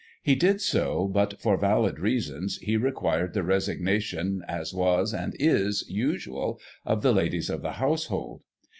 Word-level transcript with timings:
He 0.23 0.33
did 0.33 0.61
so, 0.61 1.07
but, 1.07 1.39
for 1.39 1.57
valid 1.57 1.99
reasons, 1.99 2.57
he 2.57 2.75
required 2.75 3.35
the 3.35 3.43
resignation, 3.43 4.41
as 4.47 4.73
was, 4.73 5.13
and 5.13 5.35
is, 5.39 5.85
usual, 5.87 6.59
of 6.83 7.03
the 7.03 7.13
ladies 7.13 7.51
of 7.51 7.61
the 7.61 7.73
household. 7.73 8.41